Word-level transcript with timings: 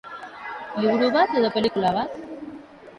Liburu 0.79 1.11
bat 1.19 1.37
edo 1.43 1.55
pelikula 1.59 1.95
bat? 2.01 2.21